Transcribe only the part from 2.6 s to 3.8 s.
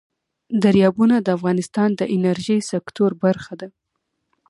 سکتور برخه ده.